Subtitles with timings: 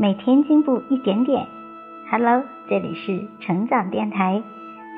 [0.00, 1.46] 每天进步一点点。
[2.10, 4.42] Hello，这里是成长电台，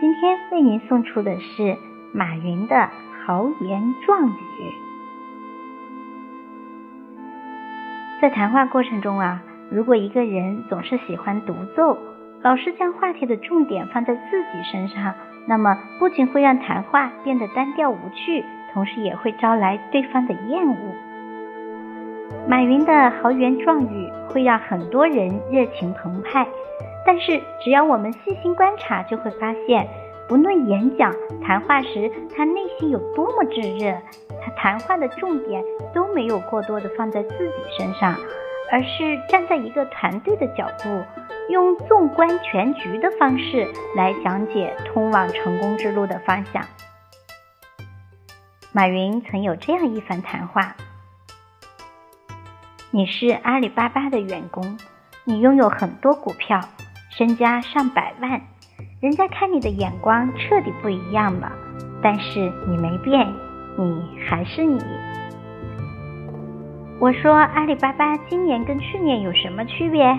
[0.01, 1.77] 今天为您送出的是
[2.15, 2.89] 马云的
[3.27, 4.33] 豪言壮语。
[8.21, 9.43] 在谈话过程中啊，
[9.73, 11.99] 如果一个人总是喜欢独奏，
[12.41, 15.15] 老是将话题的重点放在自己身上，
[15.49, 20.95] 那么不仅会让谈话变得单调无趣，同时也会招来对方的厌恶。
[22.49, 26.47] 马云的豪言壮语会让很多人热情澎湃，
[27.07, 29.89] 但是只要我们细心观察，就会发现，
[30.29, 33.97] 不论演讲、谈话时他内心有多么炙热，
[34.45, 35.63] 他谈话的重点
[35.95, 38.17] 都没有过多的放在自己身上，
[38.73, 40.89] 而是站在一个团队的角度，
[41.49, 46.63] 用纵观全局的方式来讲解通往成功之路的方向。
[48.73, 50.75] 马云曾有这样一番谈话。
[52.95, 54.63] 你是阿里巴巴的员工，
[55.25, 56.61] 你拥有很多股票，
[57.09, 58.39] 身家上百万，
[59.01, 61.51] 人家看你的眼光彻底不一样了。
[62.03, 63.27] 但是你没变，
[63.79, 64.79] 你还是你。
[67.01, 70.15] 我说阿里巴巴今年跟去年有什么区别？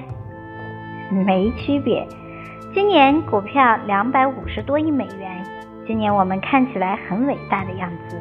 [1.12, 2.08] 没区别。
[2.74, 5.46] 今年股票两百五十多亿美元，
[5.86, 8.20] 今年我们看起来很伟大的样子。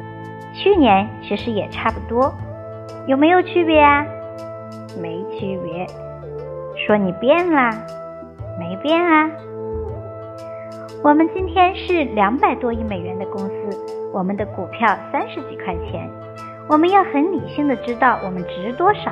[0.53, 2.31] 去年其实也差不多，
[3.07, 4.05] 有没有区别啊？
[5.01, 5.87] 没区别，
[6.85, 7.71] 说你变啦，
[8.59, 9.29] 没变啊。
[11.03, 13.53] 我们今天是两百多亿美元的公司，
[14.13, 16.09] 我们的股票三十几块钱，
[16.69, 19.11] 我们要很理性的知道我们值多少。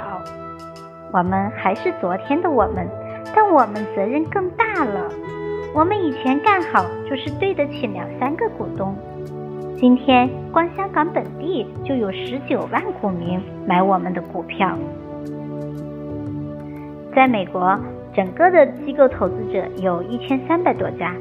[1.14, 2.88] 我们还是昨天的我们，
[3.36, 5.10] 但我们责任更大了。
[5.76, 8.96] 我们以前干好就是对得起两三个股东，
[9.78, 14.78] 今天光香港本地就有十九万股民买我们的股票。
[17.16, 17.78] 在美国，
[18.14, 21.14] 整个的机构投资者有一千三百多家，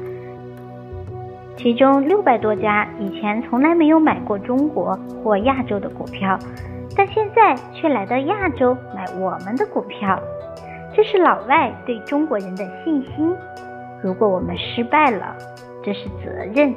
[1.57, 6.37] 其中六百多家以前从来没有买过中国或亚洲的股票，
[6.95, 10.19] 但现在却来到亚洲买我们的股票，
[10.95, 13.35] 这是老外对中国人的信心。
[14.03, 15.35] 如果我们失败了，
[15.83, 16.73] 这是责任。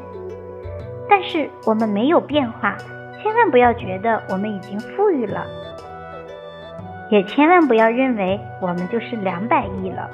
[1.09, 2.77] 但是我们没有变化，
[3.23, 5.47] 千万不要觉得我们已经富裕了。
[7.11, 10.11] 也千万不要认为我们就是两百亿了。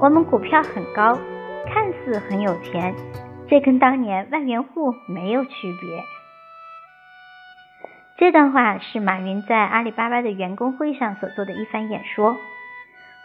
[0.00, 1.18] 我们股票很高，
[1.66, 2.94] 看似很有钱，
[3.48, 6.04] 这跟当年万元户没有区别。
[8.16, 12.36] 这段话是马云在阿里巴巴的员工会上所做的一番演说。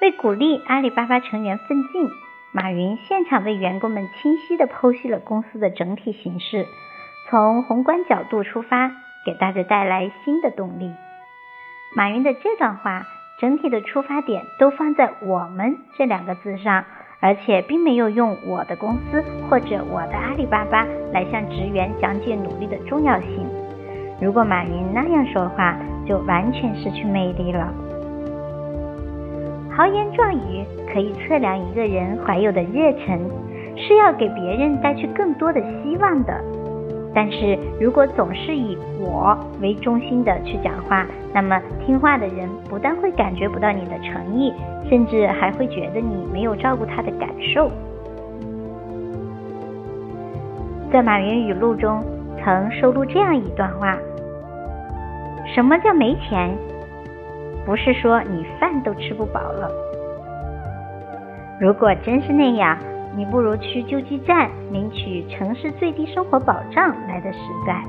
[0.02, 2.10] 为鼓励阿里巴巴成员奋进，
[2.54, 6.66] 马云现场为员工们清晰地剖析了公司的整体形势，
[7.30, 8.92] 从宏观角度出发，
[9.26, 10.92] 给大家带来新的动力。
[11.96, 13.08] 马云的这段话，
[13.38, 16.84] 整体的出发点都放在“我们”这两个字上，
[17.22, 23.48] 而且并没有用我的公司或者我的阿里巴巴来向职员讲解努力的重要性。
[24.22, 27.74] 如果马云那样说话，就完全失去魅力了。
[29.72, 33.22] 豪言壮语可以测量一个人怀有的热忱，
[33.78, 36.44] 是要给别人带去更多的希望的。
[37.16, 44.54] 但是如果总是以我为中心的去讲话，那么听话的人不但会感觉不到你的诚意，
[44.90, 47.72] 甚至还会觉得你没有照顾他的感受。
[50.92, 52.04] 在马云语录中
[52.44, 53.98] 曾收录这样一段话：
[55.56, 56.54] 什么叫没钱？
[57.66, 59.72] 不是说你饭都吃不饱了。
[61.62, 62.78] 如果真是那样。
[63.16, 67.82] 你不如去救济站领取城市最低生活保障来的实在。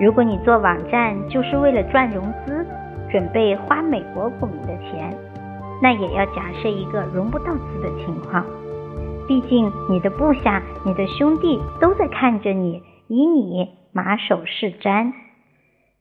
[0.00, 2.66] 如果你做网站就是为了赚融资，
[3.10, 5.16] 准备花美国股民的钱，
[5.80, 8.44] 那也要假设一个融不到资的情况。
[9.26, 15.12] 毕竟你的部下、你的兄弟都在看着你，以你马首是瞻。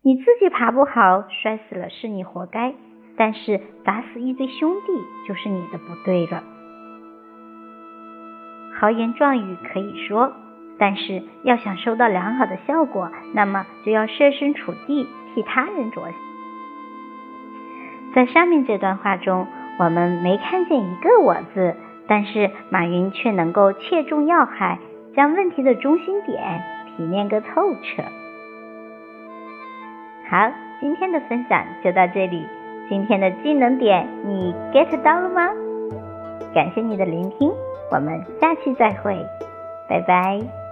[0.01, 2.73] 你自己爬不好，摔死了是你活该，
[3.17, 4.93] 但是砸死一堆兄弟
[5.27, 6.41] 就是你的不对了。
[8.79, 10.31] 豪言壮语可以说，
[10.77, 16.13] 但是要想收到良好的效果，那么就要设身处地替他人着想。
[18.13, 19.47] 在上面这段话中，
[19.79, 21.75] 我们没看见一个“我”字，
[22.07, 24.77] 但是马云却能够切中要害，
[25.15, 26.61] 将问题的中心点
[26.95, 28.03] 提炼个透彻。
[30.29, 32.45] 好，今天的分享就到这里。
[32.89, 35.49] 今天的技能点你 get 到了吗？
[36.53, 37.51] 感谢你的聆听。
[37.89, 39.25] 我们下期再会，
[39.87, 40.66] 拜拜。